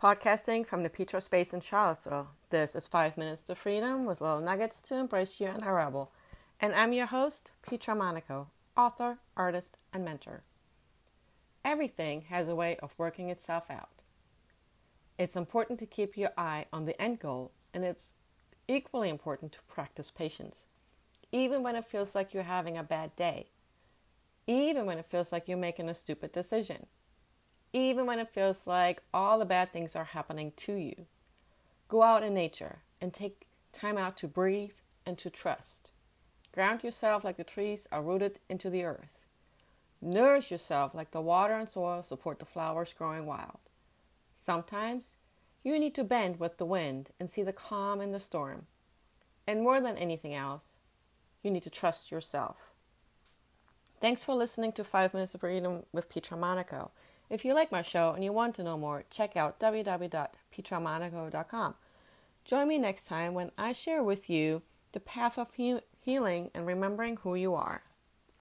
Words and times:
Podcasting 0.00 0.66
from 0.66 0.82
the 0.82 0.88
Petra 0.88 1.20
Space 1.20 1.52
in 1.52 1.60
Charlottesville. 1.60 2.28
This 2.48 2.74
is 2.74 2.88
Five 2.88 3.18
Minutes 3.18 3.42
to 3.42 3.54
Freedom 3.54 4.06
with 4.06 4.22
little 4.22 4.40
nuggets 4.40 4.80
to 4.80 4.94
embrace 4.94 5.38
you 5.42 5.48
and 5.48 5.62
our 5.62 5.74
rebel. 5.74 6.10
And 6.58 6.74
I'm 6.74 6.94
your 6.94 7.04
host, 7.04 7.50
Petra 7.60 7.94
Monaco, 7.94 8.48
author, 8.78 9.18
artist, 9.36 9.76
and 9.92 10.02
mentor. 10.02 10.40
Everything 11.66 12.22
has 12.30 12.48
a 12.48 12.54
way 12.54 12.78
of 12.78 12.94
working 12.96 13.28
itself 13.28 13.64
out. 13.68 14.00
It's 15.18 15.36
important 15.36 15.78
to 15.80 15.84
keep 15.86 16.16
your 16.16 16.30
eye 16.34 16.64
on 16.72 16.86
the 16.86 16.98
end 16.98 17.18
goal, 17.18 17.52
and 17.74 17.84
it's 17.84 18.14
equally 18.68 19.10
important 19.10 19.52
to 19.52 19.58
practice 19.68 20.10
patience, 20.10 20.64
even 21.30 21.62
when 21.62 21.76
it 21.76 21.84
feels 21.84 22.14
like 22.14 22.32
you're 22.32 22.44
having 22.44 22.78
a 22.78 22.82
bad 22.82 23.14
day, 23.16 23.48
even 24.46 24.86
when 24.86 24.96
it 24.96 25.10
feels 25.10 25.30
like 25.30 25.46
you're 25.46 25.58
making 25.58 25.90
a 25.90 25.94
stupid 25.94 26.32
decision 26.32 26.86
even 27.72 28.06
when 28.06 28.18
it 28.18 28.32
feels 28.32 28.66
like 28.66 29.02
all 29.14 29.38
the 29.38 29.44
bad 29.44 29.72
things 29.72 29.94
are 29.94 30.04
happening 30.04 30.52
to 30.56 30.74
you. 30.74 31.06
Go 31.88 32.02
out 32.02 32.22
in 32.22 32.34
nature 32.34 32.78
and 33.00 33.12
take 33.12 33.46
time 33.72 33.96
out 33.96 34.16
to 34.18 34.28
breathe 34.28 34.72
and 35.06 35.16
to 35.18 35.30
trust. 35.30 35.90
Ground 36.52 36.82
yourself 36.82 37.24
like 37.24 37.36
the 37.36 37.44
trees 37.44 37.86
are 37.92 38.02
rooted 38.02 38.40
into 38.48 38.70
the 38.70 38.84
earth. 38.84 39.20
Nourish 40.02 40.50
yourself 40.50 40.94
like 40.94 41.10
the 41.10 41.20
water 41.20 41.54
and 41.54 41.68
soil 41.68 42.02
support 42.02 42.38
the 42.38 42.44
flowers 42.44 42.94
growing 42.96 43.26
wild. 43.26 43.58
Sometimes 44.34 45.14
you 45.62 45.78
need 45.78 45.94
to 45.94 46.04
bend 46.04 46.40
with 46.40 46.56
the 46.56 46.64
wind 46.64 47.10
and 47.20 47.30
see 47.30 47.42
the 47.42 47.52
calm 47.52 48.00
in 48.00 48.12
the 48.12 48.20
storm. 48.20 48.66
And 49.46 49.62
more 49.62 49.80
than 49.80 49.96
anything 49.98 50.34
else, 50.34 50.78
you 51.42 51.50
need 51.50 51.62
to 51.64 51.70
trust 51.70 52.10
yourself. 52.10 52.56
Thanks 54.00 54.24
for 54.24 54.34
listening 54.34 54.72
to 54.72 54.84
5 54.84 55.12
Minutes 55.12 55.34
of 55.34 55.42
Freedom 55.42 55.82
with 55.92 56.08
Petra 56.08 56.36
Monaco. 56.36 56.90
If 57.30 57.44
you 57.44 57.54
like 57.54 57.70
my 57.70 57.82
show 57.82 58.12
and 58.12 58.24
you 58.24 58.32
want 58.32 58.56
to 58.56 58.64
know 58.64 58.76
more, 58.76 59.04
check 59.08 59.36
out 59.36 59.60
www.petramonaco.com. 59.60 61.74
Join 62.44 62.68
me 62.68 62.78
next 62.78 63.06
time 63.06 63.34
when 63.34 63.52
I 63.56 63.72
share 63.72 64.02
with 64.02 64.28
you 64.28 64.62
the 64.92 64.98
path 64.98 65.38
of 65.38 65.52
he- 65.54 65.78
healing 66.00 66.50
and 66.52 66.66
remembering 66.66 67.18
who 67.18 67.36
you 67.36 67.54
are. 67.54 67.84